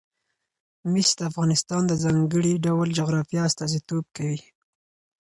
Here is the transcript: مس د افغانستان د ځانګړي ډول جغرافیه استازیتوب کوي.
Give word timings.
مس 0.91 1.09
د 1.17 1.19
افغانستان 1.31 1.81
د 1.87 1.93
ځانګړي 2.03 2.53
ډول 2.65 2.87
جغرافیه 2.99 3.41
استازیتوب 3.49 4.05
کوي. 4.17 4.41